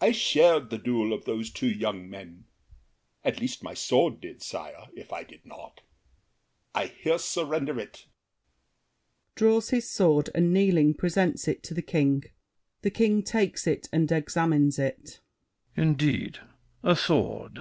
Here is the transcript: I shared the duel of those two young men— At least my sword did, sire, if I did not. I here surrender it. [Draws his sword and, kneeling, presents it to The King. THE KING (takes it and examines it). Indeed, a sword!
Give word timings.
I 0.00 0.12
shared 0.12 0.70
the 0.70 0.78
duel 0.78 1.12
of 1.12 1.24
those 1.24 1.50
two 1.50 1.66
young 1.68 2.08
men— 2.08 2.44
At 3.24 3.40
least 3.40 3.64
my 3.64 3.74
sword 3.74 4.20
did, 4.20 4.40
sire, 4.40 4.86
if 4.94 5.12
I 5.12 5.24
did 5.24 5.44
not. 5.44 5.80
I 6.76 6.86
here 6.86 7.18
surrender 7.18 7.80
it. 7.80 8.06
[Draws 9.34 9.70
his 9.70 9.90
sword 9.90 10.30
and, 10.32 10.52
kneeling, 10.52 10.94
presents 10.94 11.48
it 11.48 11.64
to 11.64 11.74
The 11.74 11.82
King. 11.82 12.22
THE 12.82 12.90
KING 12.92 13.24
(takes 13.24 13.66
it 13.66 13.88
and 13.92 14.12
examines 14.12 14.78
it). 14.78 15.18
Indeed, 15.76 16.38
a 16.84 16.94
sword! 16.94 17.58